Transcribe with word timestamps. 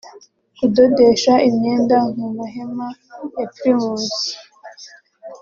kudodesha 0.57 1.33
imyenda 1.47 1.97
mu 2.17 2.27
mahema 2.37 2.87
ya 3.37 3.45
Primus 3.55 4.07